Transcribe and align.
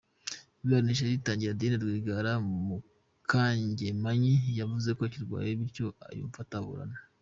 Iburanisha 0.61 1.05
rigitangira, 1.07 1.51
Adeline 1.55 1.77
Rwigara 1.83 2.31
Mukangemanyi 2.67 4.33
yavuze 4.59 4.89
ko 4.97 5.01
akirwaye 5.07 5.49
bityo 5.59 5.85
yumva 6.17 6.39
ataburana. 6.45 6.97